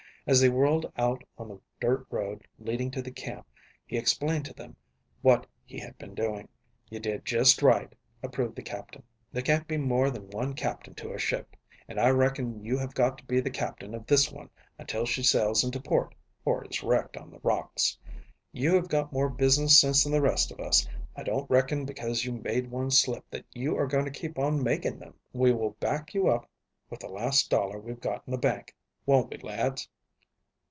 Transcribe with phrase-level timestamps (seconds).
[0.27, 3.47] As they whirled out on the dirt road leading to the camp
[3.87, 4.75] he explained to them
[5.23, 6.47] what he had been doing.
[6.91, 7.91] "You did just right,"
[8.21, 9.01] approved the Captain.
[9.31, 11.55] "There can't be more than one captain to a ship,
[11.87, 15.63] and I reckon you have got to be captain of this one until she sails
[15.63, 16.13] into port
[16.45, 17.97] or is wrecked on the rocks.
[18.51, 20.87] You have got more business sense than the rest of us.
[21.15, 24.61] I don't reckon because you made one slip that you are going to keep on
[24.61, 25.15] making them.
[25.33, 26.47] We will back you up
[26.91, 28.75] with the last dollar we've got in the bank,
[29.07, 29.89] won't we, lads?"